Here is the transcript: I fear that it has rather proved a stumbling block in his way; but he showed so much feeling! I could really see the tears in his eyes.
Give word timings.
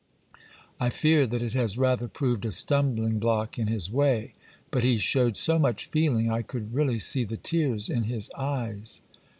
I 0.79 0.89
fear 0.89 1.27
that 1.27 1.43
it 1.43 1.53
has 1.53 1.77
rather 1.77 2.07
proved 2.07 2.43
a 2.45 2.51
stumbling 2.51 3.19
block 3.19 3.59
in 3.59 3.67
his 3.67 3.91
way; 3.91 4.33
but 4.71 4.81
he 4.83 4.97
showed 4.97 5.37
so 5.37 5.59
much 5.59 5.85
feeling! 5.85 6.27
I 6.31 6.41
could 6.41 6.73
really 6.73 6.97
see 6.97 7.23
the 7.23 7.37
tears 7.37 7.87
in 7.87 8.05
his 8.05 8.31
eyes. 8.35 9.03